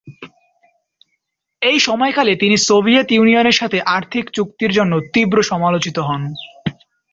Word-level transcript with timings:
এই 1.61 1.77
সময়কালে 1.79 2.33
তিনি 2.35 2.55
সোভিয়েত 2.67 3.07
ইউনিয়নের 3.11 3.51
সাথে 3.51 3.77
আর্থিক 3.87 4.25
চুক্তির 4.29 4.71
জন্য 4.71 4.93
তীব্র 5.13 5.37
সমালোচিত 5.43 5.97
হন। 5.99 6.21